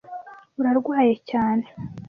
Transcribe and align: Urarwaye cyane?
Urarwaye 0.59 1.13
cyane? 1.29 1.65